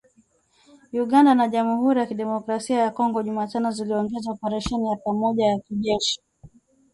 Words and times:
Uganda 1.03 1.31
na 1.35 1.45
Jamhuri 1.53 1.99
ya 1.99 2.05
Kidemokrasi 2.11 2.73
ya 2.73 2.91
Kongo 2.97 3.23
Jumatano 3.23 3.71
ziliongeza 3.71 4.31
operesheni 4.31 4.89
ya 4.89 4.95
pamoja 4.97 5.45
ya 5.45 5.59
kijeshi 5.59 6.21